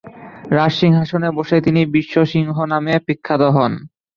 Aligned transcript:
রাজসিংহাসনে 0.51 1.29
বসে 1.37 1.57
তিনি 1.61 1.81
বিশ্ব 1.95 2.15
সিংহ 2.31 2.55
নামে 2.71 2.93
বিখ্যাত 3.07 3.41
হন। 3.55 3.71